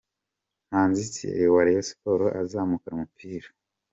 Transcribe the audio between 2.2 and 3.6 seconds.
azamukana umupira.